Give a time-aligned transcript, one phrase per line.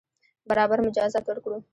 [0.49, 1.57] برابر مجازات ورکړو.